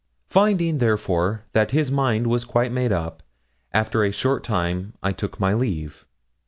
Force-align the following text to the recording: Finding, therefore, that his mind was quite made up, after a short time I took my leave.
Finding, 0.29 0.79
therefore, 0.79 1.43
that 1.53 1.69
his 1.69 1.91
mind 1.91 2.25
was 2.25 2.43
quite 2.43 2.71
made 2.71 2.91
up, 2.91 3.21
after 3.71 4.03
a 4.03 4.09
short 4.11 4.43
time 4.43 4.95
I 5.03 5.11
took 5.11 5.39
my 5.39 5.53
leave. 5.53 6.07